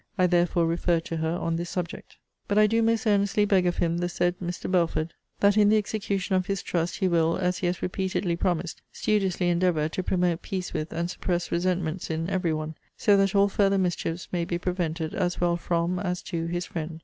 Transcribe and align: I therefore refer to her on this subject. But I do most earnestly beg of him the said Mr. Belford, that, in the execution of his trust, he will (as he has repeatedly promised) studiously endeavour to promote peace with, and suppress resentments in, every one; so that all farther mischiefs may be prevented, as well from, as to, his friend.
I 0.17 0.25
therefore 0.25 0.65
refer 0.65 0.99
to 1.01 1.17
her 1.17 1.29
on 1.29 1.57
this 1.57 1.69
subject. 1.69 2.17
But 2.47 2.57
I 2.57 2.65
do 2.65 2.81
most 2.81 3.05
earnestly 3.05 3.45
beg 3.45 3.67
of 3.67 3.77
him 3.77 3.99
the 3.99 4.09
said 4.09 4.33
Mr. 4.39 4.67
Belford, 4.71 5.13
that, 5.41 5.57
in 5.57 5.69
the 5.69 5.77
execution 5.77 6.33
of 6.33 6.47
his 6.47 6.63
trust, 6.63 6.97
he 6.97 7.07
will 7.07 7.37
(as 7.37 7.59
he 7.59 7.67
has 7.67 7.83
repeatedly 7.83 8.35
promised) 8.35 8.81
studiously 8.91 9.49
endeavour 9.49 9.87
to 9.89 10.01
promote 10.01 10.41
peace 10.41 10.73
with, 10.73 10.91
and 10.91 11.07
suppress 11.11 11.51
resentments 11.51 12.09
in, 12.09 12.31
every 12.31 12.51
one; 12.51 12.73
so 12.97 13.15
that 13.17 13.35
all 13.35 13.47
farther 13.47 13.77
mischiefs 13.77 14.27
may 14.31 14.43
be 14.43 14.57
prevented, 14.57 15.13
as 15.13 15.39
well 15.39 15.55
from, 15.55 15.99
as 15.99 16.23
to, 16.23 16.47
his 16.47 16.65
friend. 16.65 16.99